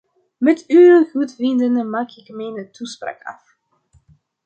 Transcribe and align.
Met 0.37 0.63
uw 0.67 1.05
goedvinden 1.11 1.89
maak 1.89 2.11
ik 2.11 2.29
mijn 2.35 2.71
toespraak 2.71 3.21
af. 3.23 3.57